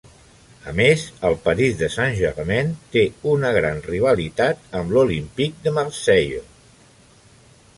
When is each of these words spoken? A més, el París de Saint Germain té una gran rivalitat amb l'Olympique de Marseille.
A 0.69 0.71
més, 0.77 1.01
el 1.27 1.35
París 1.47 1.75
de 1.81 1.89
Saint 1.95 2.15
Germain 2.21 2.71
té 2.95 3.03
una 3.33 3.51
gran 3.59 3.77
rivalitat 3.89 4.65
amb 4.81 4.95
l'Olympique 4.97 5.67
de 5.69 5.75
Marseille. 5.77 6.41